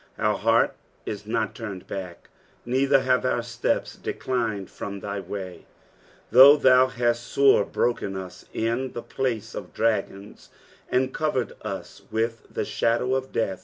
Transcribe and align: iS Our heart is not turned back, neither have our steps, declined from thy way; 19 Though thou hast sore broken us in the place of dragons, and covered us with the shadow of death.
iS 0.17 0.23
Our 0.25 0.37
heart 0.39 0.75
is 1.05 1.27
not 1.27 1.53
turned 1.53 1.85
back, 1.85 2.27
neither 2.65 3.01
have 3.03 3.23
our 3.23 3.43
steps, 3.43 3.95
declined 3.95 4.71
from 4.71 4.99
thy 5.01 5.19
way; 5.19 5.49
19 6.31 6.31
Though 6.31 6.57
thou 6.57 6.87
hast 6.87 7.21
sore 7.21 7.63
broken 7.63 8.15
us 8.17 8.45
in 8.51 8.93
the 8.93 9.03
place 9.03 9.53
of 9.53 9.75
dragons, 9.75 10.49
and 10.89 11.13
covered 11.13 11.53
us 11.61 12.01
with 12.09 12.47
the 12.51 12.65
shadow 12.65 13.13
of 13.13 13.31
death. 13.31 13.59